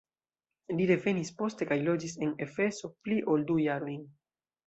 [0.77, 4.01] Li revenis poste kaj loĝis en Efeso pli ol du jarojn.